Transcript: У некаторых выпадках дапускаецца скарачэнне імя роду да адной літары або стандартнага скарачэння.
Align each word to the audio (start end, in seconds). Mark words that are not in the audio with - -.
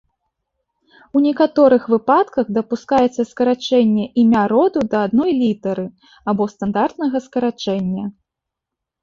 У 1.17 1.19
некаторых 1.25 1.83
выпадках 1.93 2.45
дапускаецца 2.57 3.21
скарачэнне 3.33 4.05
імя 4.23 4.43
роду 4.53 4.79
да 4.95 5.03
адной 5.09 5.31
літары 5.43 5.85
або 6.35 6.43
стандартнага 6.57 7.17
скарачэння. 7.29 8.05